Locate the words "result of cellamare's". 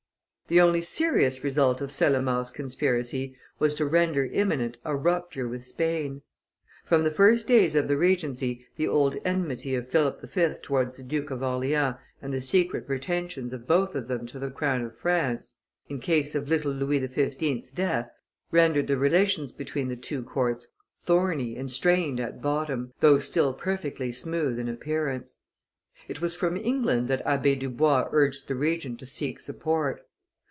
1.45-2.49